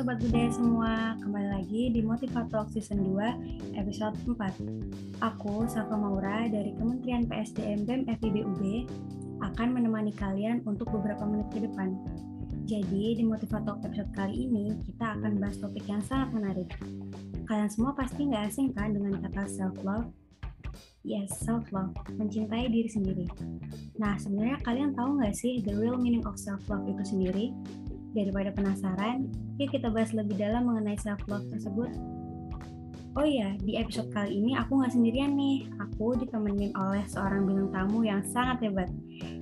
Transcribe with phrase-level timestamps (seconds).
[0.00, 5.20] Sobat Budaya semua, kembali lagi di Motivator Season 2, episode 4.
[5.20, 8.88] Aku, Safa Maura, dari Kementerian PSDM BEM FIBUB,
[9.44, 12.00] akan menemani kalian untuk beberapa menit ke depan.
[12.64, 16.72] Jadi, di Motivator episode kali ini, kita akan bahas topik yang sangat menarik.
[17.44, 20.08] Kalian semua pasti nggak asing kan dengan kata self-love?
[21.04, 23.28] Yes, self-love, mencintai diri sendiri.
[24.00, 27.52] Nah, sebenarnya kalian tahu nggak sih the real meaning of self-love itu sendiri?
[28.10, 29.30] Daripada penasaran,
[29.62, 31.94] yuk kita bahas lebih dalam mengenai self-love tersebut.
[33.18, 35.66] Oh iya, di episode kali ini aku nggak sendirian nih.
[35.82, 38.90] Aku ditemenin oleh seorang bintang tamu yang sangat hebat.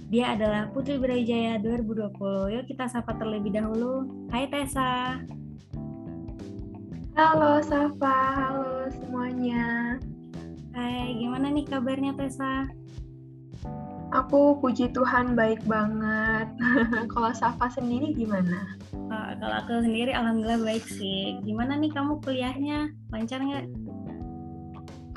[0.09, 2.57] Dia adalah Putri Brawijaya 2020.
[2.57, 4.09] Yuk kita sapa terlebih dahulu.
[4.33, 5.21] Hai Tessa.
[7.13, 9.99] Halo Safa, halo semuanya.
[10.73, 12.69] Hai, gimana nih kabarnya Tessa?
[14.09, 16.49] Aku puji Tuhan baik banget.
[17.13, 18.65] kalau Safa sendiri gimana?
[18.97, 21.37] Uh, kalau aku sendiri alhamdulillah baik sih.
[21.45, 22.89] Gimana nih kamu kuliahnya?
[23.13, 23.69] Lancar nggak?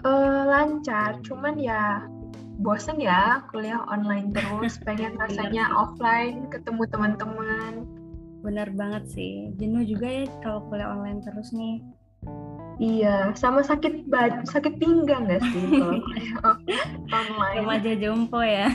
[0.03, 2.03] Uh, lancar, cuman ya
[2.59, 4.75] bosen ya kuliah online terus.
[4.88, 7.88] Pengen rasanya offline ketemu teman-teman.
[8.44, 9.56] Bener banget sih.
[9.56, 11.80] Jenuh juga ya kalau kuliah online terus nih.
[12.82, 16.02] Iya, sama sakit bad sakit pinggang gak sih kalau
[17.14, 17.62] online?
[17.62, 18.74] Remaja jompo ya.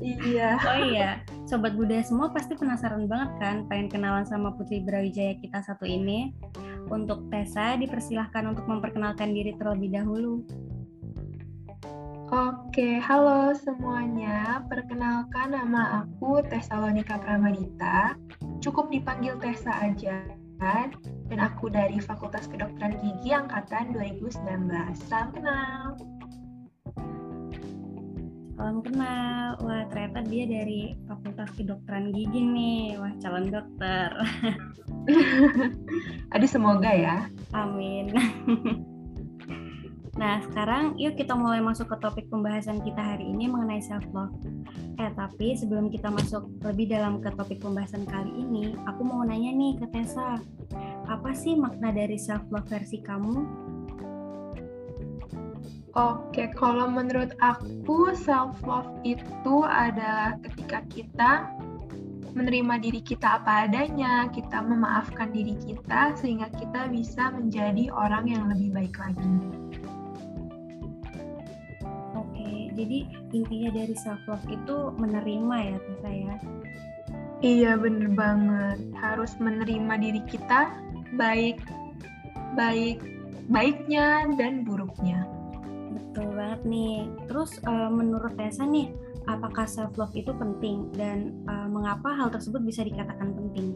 [0.00, 0.56] iya.
[0.64, 5.60] Oh iya, sobat budaya semua pasti penasaran banget kan pengen kenalan sama Putri Brawijaya kita
[5.60, 6.32] satu ini.
[6.88, 10.40] Untuk Tessa dipersilahkan untuk memperkenalkan diri terlebih dahulu.
[12.32, 14.64] Oke, halo semuanya.
[14.72, 18.16] Perkenalkan nama aku Tessa Lonika Pramadita.
[18.64, 24.70] Cukup dipanggil Tessa aja dan aku dari Fakultas Kedokteran Gigi angkatan 2019.
[25.06, 25.82] Salam kenal.
[28.58, 29.54] Salam kenal.
[29.62, 32.98] Wah, ternyata dia dari Fakultas Kedokteran Gigi nih.
[32.98, 34.10] Wah, calon dokter.
[36.34, 37.30] Aduh, semoga ya.
[37.54, 38.10] Amin.
[40.18, 44.34] Nah, sekarang yuk kita mulai masuk ke topik pembahasan kita hari ini mengenai self love.
[44.98, 49.54] Eh, tapi sebelum kita masuk lebih dalam ke topik pembahasan kali ini, aku mau nanya
[49.54, 50.42] nih ke Tessa.
[51.06, 53.46] Apa sih makna dari self love versi kamu?
[55.94, 61.30] Oke, kalau menurut aku self love itu adalah ketika kita
[62.34, 68.50] menerima diri kita apa adanya, kita memaafkan diri kita sehingga kita bisa menjadi orang yang
[68.50, 69.58] lebih baik lagi.
[72.78, 72.98] Jadi
[73.34, 76.36] intinya dari self love itu menerima ya Tessa ya?
[77.42, 78.78] Iya bener banget.
[78.94, 80.70] Harus menerima diri kita
[81.18, 81.58] baik
[82.54, 83.02] baik
[83.50, 85.26] baiknya dan buruknya.
[85.90, 87.10] Betul banget nih.
[87.26, 88.94] Terus uh, menurut Tessa nih
[89.26, 90.94] apakah self love itu penting?
[90.94, 93.74] Dan uh, mengapa hal tersebut bisa dikatakan penting?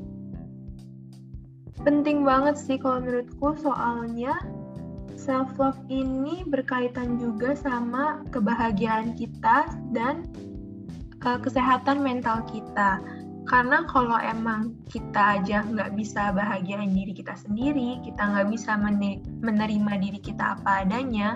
[1.82, 3.58] Penting banget sih kalau menurutku.
[3.58, 4.38] Soalnya
[5.16, 10.26] self love ini berkaitan juga sama kebahagiaan kita dan
[11.24, 12.98] uh, kesehatan mental kita.
[13.42, 18.78] Karena kalau emang kita aja nggak bisa bahagiain diri kita sendiri, kita nggak bisa
[19.42, 21.34] menerima diri kita apa adanya,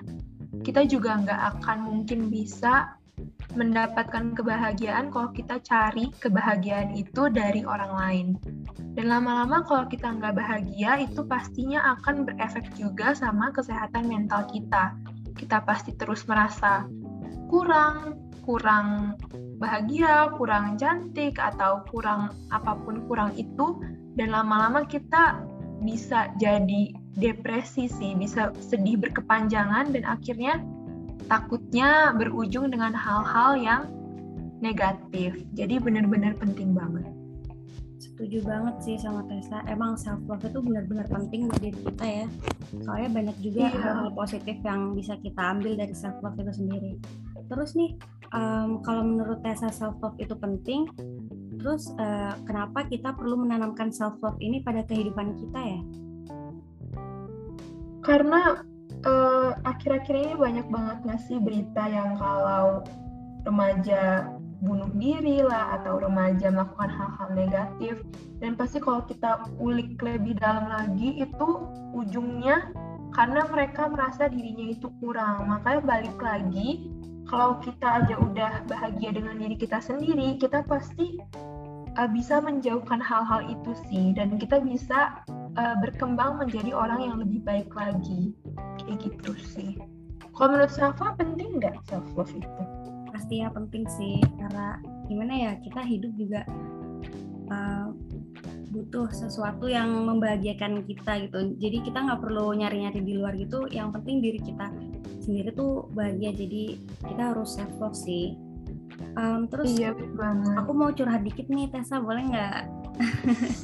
[0.63, 2.95] kita juga nggak akan mungkin bisa
[3.59, 8.29] mendapatkan kebahagiaan kalau kita cari kebahagiaan itu dari orang lain.
[8.97, 14.97] Dan lama-lama kalau kita nggak bahagia, itu pastinya akan berefek juga sama kesehatan mental kita.
[15.37, 16.89] Kita pasti terus merasa
[17.53, 19.21] kurang, kurang
[19.61, 23.77] bahagia, kurang cantik, atau kurang apa pun kurang itu.
[24.17, 25.45] Dan lama-lama kita
[25.85, 30.65] bisa jadi depresi sih, bisa sedih berkepanjangan dan akhirnya
[31.29, 33.83] takutnya berujung dengan hal-hal yang
[34.65, 35.37] negatif.
[35.53, 37.16] Jadi benar-benar penting banget.
[38.17, 39.61] Setuju banget sih sama Tessa.
[39.69, 42.27] Emang self love itu benar-benar penting buat diri kita ya.
[42.81, 43.85] Soalnya banyak juga hal iya.
[43.93, 46.97] hal-hal positif yang bisa kita ambil dari self love itu sendiri.
[47.53, 47.93] Terus nih,
[48.33, 50.89] um, kalau menurut Tessa self love itu penting,
[51.61, 55.81] terus uh, kenapa kita perlu menanamkan self love ini pada kehidupan kita ya?
[58.01, 58.65] Karena
[59.05, 62.81] uh, akhir-akhir ini banyak banget nggak sih berita yang kalau
[63.45, 64.25] remaja
[64.65, 67.95] bunuh diri lah atau remaja melakukan hal-hal negatif.
[68.41, 71.49] Dan pasti kalau kita ulik lebih dalam lagi itu
[71.93, 72.73] ujungnya
[73.13, 75.49] karena mereka merasa dirinya itu kurang.
[75.49, 76.89] Makanya balik lagi
[77.27, 81.19] kalau kita aja udah bahagia dengan diri kita sendiri kita pasti
[81.99, 84.17] uh, bisa menjauhkan hal-hal itu sih.
[84.17, 85.21] Dan kita bisa
[85.57, 88.33] uh, berkembang menjadi orang yang lebih baik lagi.
[88.81, 89.73] Kayak gitu sih.
[90.37, 92.76] Kalau menurut Safa penting nggak self love itu
[93.27, 94.79] pastinya penting sih karena
[95.11, 96.47] gimana ya kita hidup juga
[97.51, 97.91] uh,
[98.71, 101.59] butuh sesuatu yang membahagiakan kita gitu.
[101.59, 104.71] Jadi kita nggak perlu nyari-nyari di luar gitu yang penting diri kita
[105.27, 106.39] sendiri tuh bahagia.
[106.39, 108.39] Jadi kita harus self love sih.
[109.19, 110.63] Um, terus iya banget.
[110.63, 112.63] aku mau curhat dikit nih Tessa boleh nggak?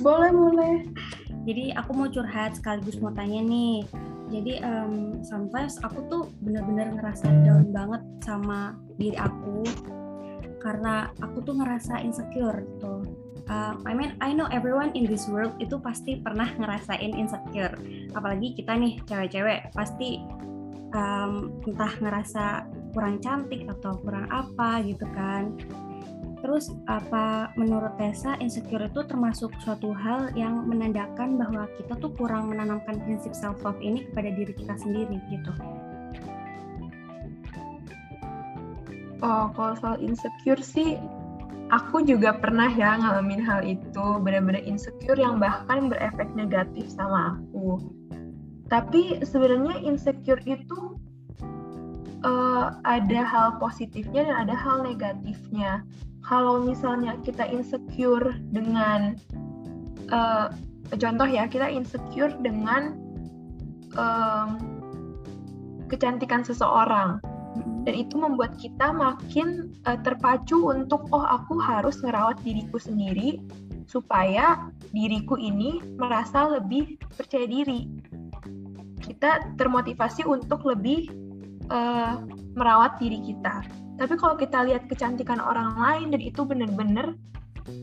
[0.03, 0.75] Boleh boleh.
[1.47, 3.87] Jadi aku mau curhat sekaligus mau tanya nih
[4.33, 9.61] jadi um, sometimes aku tuh bener-bener ngerasa down banget sama diri aku.
[10.63, 13.03] Karena aku tuh ngerasa insecure tuh
[13.51, 17.75] uh, I mean I know everyone in this world itu pasti pernah ngerasain insecure.
[18.15, 20.23] Apalagi kita nih cewek-cewek pasti
[20.95, 22.45] um, entah ngerasa
[22.93, 25.57] kurang cantik atau kurang apa gitu kan
[26.43, 32.51] Terus apa menurut Tessa insecure itu termasuk suatu hal yang menandakan bahwa kita tuh kurang
[32.51, 35.55] menanamkan prinsip self love ini kepada diri kita sendiri gitu.
[39.23, 40.99] Oh, kalau soal insecure sih
[41.71, 47.79] aku juga pernah ya ngalamin hal itu, benar-benar insecure yang bahkan berefek negatif sama aku.
[48.67, 50.99] Tapi sebenarnya insecure itu
[52.27, 55.87] uh, ada hal positifnya dan ada hal negatifnya
[56.23, 59.19] kalau misalnya kita insecure dengan
[60.15, 60.49] uh,
[60.95, 62.95] contoh ya kita insecure dengan
[63.99, 64.59] um,
[65.91, 67.21] kecantikan seseorang.
[67.83, 73.43] Dan itu membuat kita makin uh, terpacu untuk oh aku harus ngerawat diriku sendiri
[73.91, 77.91] supaya diriku ini merasa lebih percaya diri.
[79.03, 81.11] Kita termotivasi untuk lebih
[81.69, 82.23] uh,
[82.55, 83.67] merawat diri kita
[84.03, 87.15] tapi kalau kita lihat kecantikan orang lain dan itu benar-benar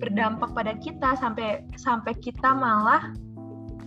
[0.04, 3.16] berdampak pada kita sampai sampai kita malah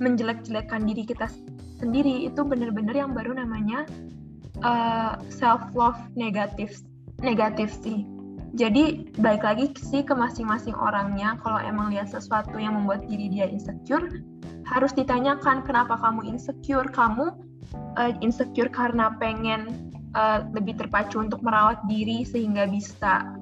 [0.00, 1.28] menjelek-jelekkan diri kita
[1.76, 3.84] sendiri itu benar-benar yang baru namanya
[4.64, 6.80] uh, eh, self love negatif
[7.20, 8.08] negatif sih.
[8.56, 13.44] Jadi baik lagi sih ke masing-masing orangnya kalau emang lihat sesuatu yang membuat diri dia
[13.44, 14.08] insecure
[14.64, 17.28] harus ditanyakan kenapa kamu insecure kamu
[18.00, 23.36] uh, insecure karena pengen uh, lebih terpacu untuk merawat diri sehingga bisa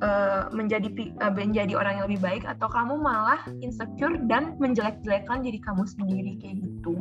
[0.00, 0.88] uh, menjadi
[1.20, 6.32] uh, menjadi orang yang lebih baik atau kamu malah insecure dan menjelek-jelekan diri kamu sendiri
[6.40, 6.96] kayak gitu.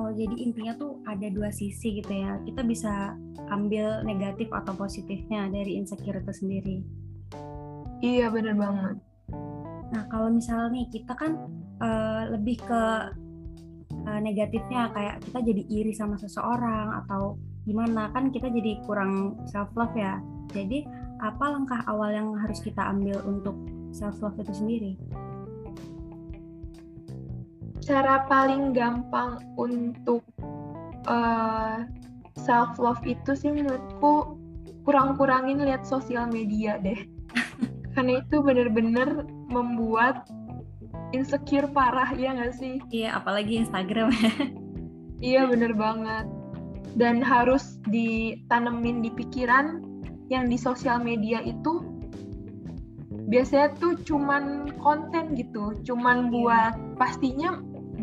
[0.00, 2.40] Oh, jadi intinya tuh ada dua sisi gitu ya.
[2.48, 3.12] Kita bisa
[3.52, 6.76] ambil negatif atau positifnya dari insecure itu sendiri.
[8.02, 8.96] Iya, bener banget.
[9.92, 11.32] Nah, kalau misalnya nih kita kan
[11.84, 12.82] uh, lebih ke
[14.08, 18.10] uh, negatifnya kayak kita jadi iri sama seseorang atau gimana?
[18.12, 20.18] Kan kita jadi kurang self love ya.
[20.52, 20.84] Jadi
[21.22, 23.54] apa langkah awal yang harus kita ambil untuk
[23.94, 24.92] self love itu sendiri?
[27.82, 30.22] Cara paling gampang untuk
[31.10, 31.78] uh, eh,
[32.38, 34.38] self love itu sih menurutku
[34.86, 36.98] kurang-kurangin lihat sosial media deh.
[37.94, 40.26] Karena itu bener-bener membuat
[41.12, 42.80] insecure parah ya nggak sih?
[42.88, 44.10] Iya apalagi Instagram
[45.22, 46.26] iya bener banget
[46.96, 49.80] dan harus ditanemin di pikiran
[50.28, 51.84] yang di sosial media itu
[53.28, 56.30] biasanya tuh cuman konten gitu, cuman iya.
[56.32, 57.50] buat pastinya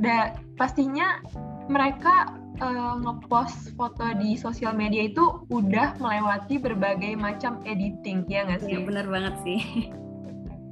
[0.02, 1.22] da, pastinya
[1.70, 8.66] mereka uh, ngepost foto di sosial media itu udah melewati berbagai macam editing ya nggak
[8.66, 8.74] sih?
[8.74, 9.62] Iya benar banget sih.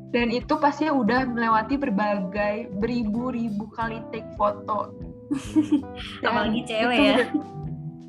[0.07, 4.95] Dan itu pasti udah melewati berbagai beribu-ribu kali take foto.
[6.25, 7.17] Apalagi cewek ya.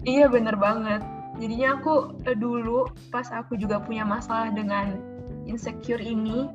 [0.09, 1.05] Iya bener banget.
[1.37, 4.97] Jadinya aku eh, dulu pas aku juga punya masalah dengan
[5.45, 6.49] insecure ini,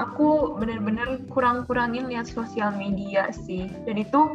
[0.00, 3.68] aku bener-bener kurang-kurangin lihat sosial media sih.
[3.84, 4.32] Dan itu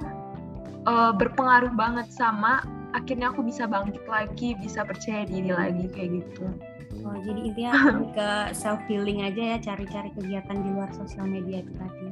[0.85, 2.61] uh, berpengaruh banget sama
[2.93, 6.45] akhirnya aku bisa bangkit lagi, bisa percaya diri lagi kayak gitu.
[7.01, 7.73] Oh, jadi intinya
[8.15, 12.09] ke self healing aja ya, cari-cari kegiatan di luar sosial media itu tadi.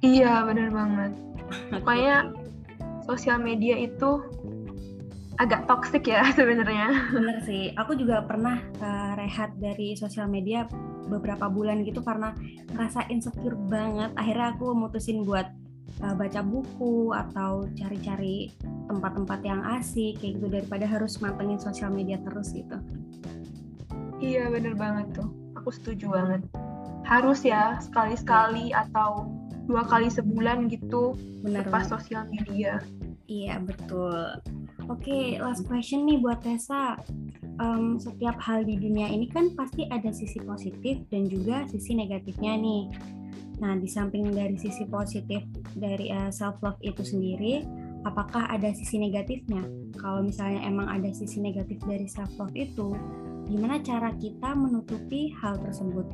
[0.00, 1.12] Iya, bener banget.
[1.74, 2.30] Pokoknya
[3.04, 4.22] sosial media itu
[5.40, 6.92] agak toksik ya sebenarnya.
[7.10, 10.68] Bener sih, aku juga pernah uh, rehat dari sosial media
[11.08, 12.36] beberapa bulan gitu karena
[12.76, 14.12] ngerasa insecure banget.
[14.20, 15.48] Akhirnya aku mutusin buat
[16.04, 18.52] uh, baca buku atau cari-cari
[18.86, 22.76] tempat-tempat yang asik kayak gitu daripada harus mantengin sosial media terus gitu.
[24.20, 26.44] Iya bener banget tuh, aku setuju banget.
[27.08, 29.32] Harus ya sekali-sekali atau
[29.64, 32.84] dua kali sebulan gitu bener lepas sosial media.
[33.30, 34.42] Iya betul.
[34.90, 36.98] Oke, okay, last question nih buat Tessa.
[37.62, 42.58] Um, setiap hal di dunia ini kan pasti ada sisi positif dan juga sisi negatifnya
[42.58, 42.90] nih.
[43.62, 45.46] Nah, di samping dari sisi positif
[45.78, 47.62] dari uh, eh, self love itu sendiri,
[48.02, 49.62] apakah ada sisi negatifnya?
[49.94, 52.90] Kalau misalnya emang ada sisi negatif dari self love itu,
[53.46, 56.06] gimana cara kita menutupi hal tersebut?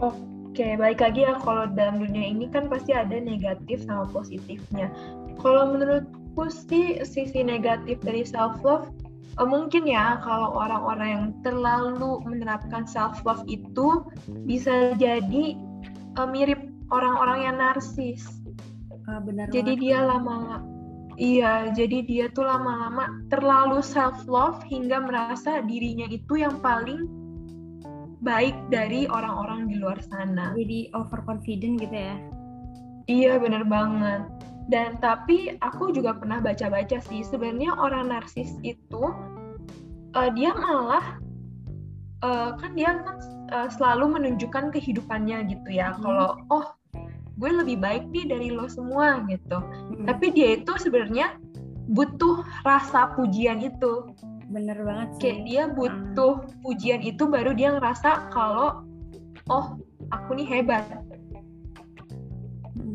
[0.00, 4.88] Oke, Oke, baik lagi ya kalau dalam dunia ini kan pasti ada negatif sama positifnya.
[5.40, 8.88] Kalau menurutku sih sisi negatif dari self love
[9.36, 14.04] uh, mungkin ya kalau orang-orang yang terlalu menerapkan self love itu
[14.48, 15.56] bisa jadi
[16.16, 18.26] uh, mirip orang-orang yang narsis.
[19.06, 19.48] Uh, benar.
[19.52, 20.64] Jadi dia lama
[21.16, 27.08] Iya, jadi dia tuh lama-lama terlalu self love hingga merasa dirinya itu yang paling
[28.20, 30.52] baik dari orang-orang di luar sana.
[30.52, 32.16] Jadi overconfident gitu ya?
[33.08, 34.28] Iya, bener banget.
[34.66, 39.14] Dan tapi aku juga pernah baca-baca sih, sebenarnya orang narsis itu
[40.18, 41.22] uh, dia malah
[42.26, 43.18] uh, kan dia kan
[43.54, 45.94] uh, selalu menunjukkan kehidupannya gitu ya.
[45.94, 46.02] Hmm.
[46.02, 46.66] Kalau oh
[47.36, 50.08] gue lebih baik nih dari lo semua gitu hmm.
[50.08, 51.36] tapi dia itu sebenarnya
[51.92, 54.08] butuh rasa pujian itu
[54.48, 56.64] bener banget sih kayak dia butuh hmm.
[56.64, 58.88] pujian itu baru dia ngerasa kalau
[59.52, 59.78] oh
[60.10, 60.86] aku nih hebat.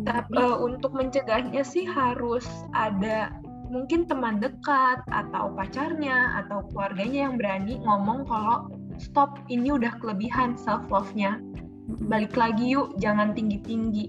[0.05, 3.33] Tapi uh, untuk mencegahnya sih harus ada
[3.71, 8.67] mungkin teman dekat atau pacarnya atau keluarganya yang berani ngomong kalau
[8.99, 11.39] stop ini udah kelebihan self love-nya
[12.07, 14.05] balik lagi yuk jangan tinggi tinggi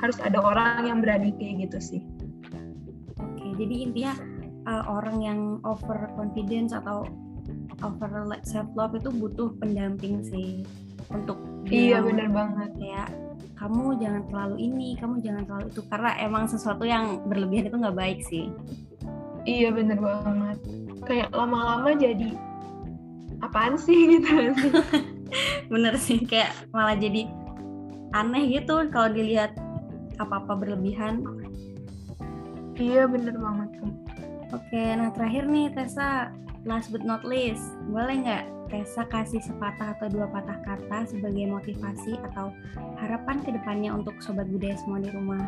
[0.00, 2.02] harus ada orang yang berani kayak gitu sih.
[3.20, 4.14] Oke jadi intinya
[4.68, 7.08] uh, orang yang over confidence atau
[7.80, 8.10] over
[8.44, 10.64] self love itu butuh pendamping sih
[11.12, 12.70] untuk iya benar banget.
[12.80, 13.04] ya
[13.54, 15.82] kamu jangan terlalu ini kamu jangan terlalu itu.
[15.86, 18.50] Karena emang sesuatu yang berlebihan itu nggak baik sih.
[19.44, 20.58] Iya benar banget.
[21.04, 22.34] Kayak lama-lama jadi
[23.44, 24.56] apaan sih gitu
[25.72, 27.28] bener sih kayak malah jadi
[28.14, 29.52] aneh gitu kalau dilihat
[30.22, 31.22] apa-apa berlebihan.
[32.74, 33.70] Iya bener banget.
[34.54, 36.30] Oke, nah terakhir nih Tessa,
[36.64, 42.16] last but not least, boleh nggak Tessa kasih sepatah atau dua patah kata sebagai motivasi
[42.32, 42.48] atau
[42.96, 45.44] harapan ke depannya untuk sobat budaya semua di rumah?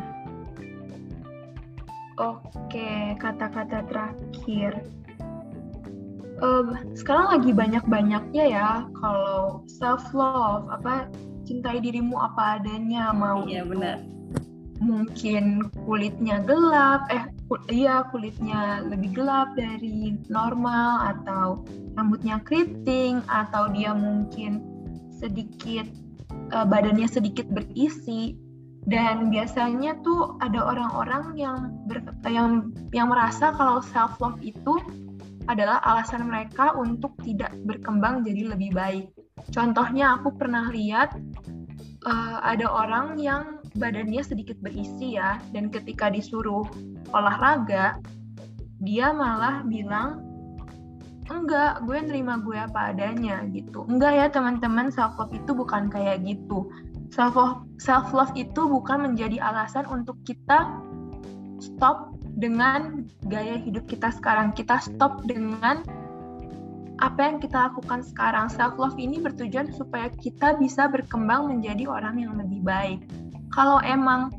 [2.21, 4.85] Oke, kata-kata terakhir.
[6.37, 8.69] Uh, sekarang lagi banyak-banyaknya ya
[9.01, 11.09] kalau self love apa
[11.49, 14.05] cintai dirimu apa adanya mau iya benar
[14.81, 17.25] mungkin kulitnya gelap, eh
[17.71, 21.63] iya kulitnya lebih gelap dari normal atau
[21.95, 24.59] rambutnya keriting atau dia mungkin
[25.15, 25.87] sedikit
[26.51, 28.35] uh, badannya sedikit berisi
[28.87, 34.79] dan biasanya tuh ada orang-orang yang ber, yang yang merasa kalau self love itu
[35.47, 39.07] adalah alasan mereka untuk tidak berkembang jadi lebih baik.
[39.55, 41.15] Contohnya aku pernah lihat
[42.03, 45.37] uh, ada orang yang badannya sedikit berisi ya.
[45.53, 46.65] Dan ketika disuruh
[47.13, 48.01] olahraga
[48.81, 50.21] dia malah bilang
[51.27, 53.83] enggak gue nerima gue apa adanya gitu.
[53.89, 56.71] Enggak ya teman-teman self love itu bukan kayak gitu.
[57.11, 60.71] Self love self love itu bukan menjadi alasan untuk kita
[61.59, 64.55] stop dengan gaya hidup kita sekarang.
[64.55, 65.83] Kita stop dengan
[66.97, 68.47] apa yang kita lakukan sekarang.
[68.47, 73.03] Self love ini bertujuan supaya kita bisa berkembang menjadi orang yang lebih baik
[73.57, 74.29] kalau emang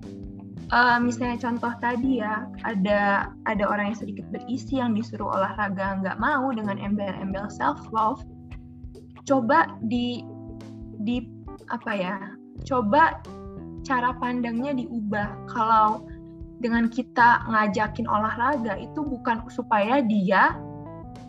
[0.70, 6.22] uh, misalnya contoh tadi ya ada ada orang yang sedikit berisi yang disuruh olahraga nggak
[6.22, 8.22] mau dengan embel-embel self love
[9.26, 10.22] coba di
[11.02, 11.26] di
[11.68, 12.16] apa ya
[12.62, 13.18] coba
[13.88, 15.48] cara pandangnya diubah.
[15.48, 16.04] Kalau
[16.60, 20.58] dengan kita ngajakin olahraga itu bukan supaya dia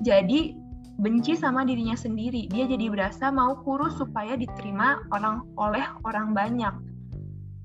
[0.04, 0.58] jadi
[1.00, 2.52] benci sama dirinya sendiri.
[2.52, 6.76] Dia jadi berasa mau kurus supaya diterima orang oleh orang banyak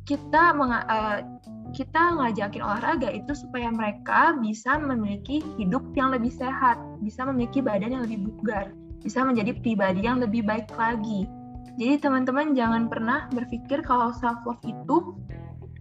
[0.04, 1.20] kita uh,
[1.74, 7.98] kita ngajakin olahraga itu supaya mereka bisa memiliki hidup yang lebih sehat, bisa memiliki badan
[7.98, 8.70] yang lebih bugar,
[9.02, 11.26] bisa menjadi pribadi yang lebih baik lagi.
[11.74, 15.18] Jadi teman-teman jangan pernah berpikir kalau self love itu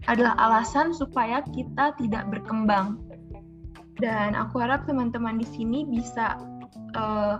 [0.09, 2.97] adalah alasan supaya kita tidak berkembang.
[4.01, 6.41] Dan aku harap teman-teman di sini bisa
[6.97, 7.37] uh,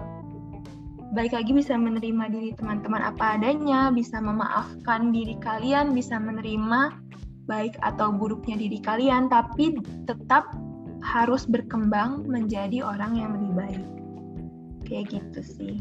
[1.14, 6.90] baik lagi bisa menerima diri teman-teman apa adanya, bisa memaafkan diri kalian, bisa menerima
[7.46, 9.78] baik atau buruknya diri kalian, tapi
[10.10, 10.50] tetap
[11.06, 13.86] harus berkembang menjadi orang yang lebih baik.
[14.90, 15.76] Kayak gitu sih.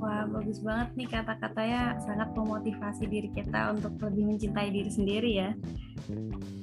[0.00, 5.50] Wah, bagus banget nih kata-katanya sangat memotivasi diri kita untuk lebih mencintai diri sendiri ya.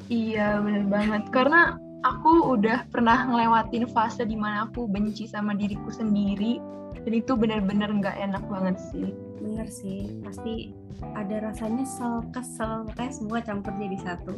[0.10, 1.30] Iya, bener banget.
[1.30, 6.58] Karena aku udah pernah ngelewatin fase di mana aku benci sama diriku sendiri
[7.08, 10.76] dan itu benar-benar nggak enak banget sih bener sih pasti
[11.16, 14.36] ada rasanya nyesel kesel kayak semua campur jadi satu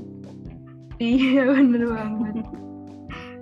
[1.02, 2.46] iya bener banget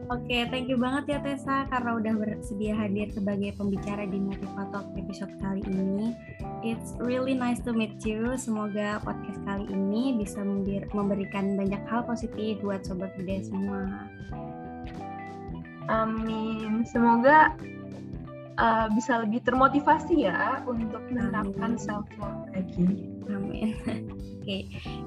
[0.08, 4.88] Oke, okay, thank you banget ya Tessa karena udah bersedia hadir sebagai pembicara di Motivator
[4.96, 6.16] episode kali ini.
[6.64, 8.40] It's really nice to meet you.
[8.40, 10.40] Semoga podcast kali ini bisa
[10.96, 14.08] memberikan banyak hal positif buat sobat budaya semua.
[15.92, 16.88] Amin.
[16.88, 17.52] Semoga
[18.58, 23.10] uh, bisa lebih termotivasi ya untuk menerapkan self love lagi.
[23.30, 23.78] Amin.
[23.84, 24.42] Oke.
[24.44, 24.62] okay.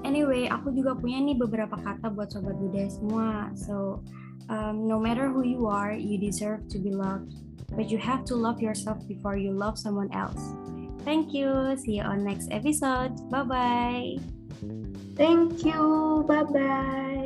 [0.07, 3.51] Anyway, aku juga punya nih beberapa kata buat sobat budaya semua.
[3.59, 4.03] So,
[4.49, 7.35] um, no matter who you are, you deserve to be loved.
[7.71, 10.43] But you have to love yourself before you love someone else.
[11.07, 11.79] Thank you.
[11.79, 13.15] See you on next episode.
[13.31, 14.19] Bye bye.
[15.15, 16.25] Thank you.
[16.27, 17.20] Bye bye.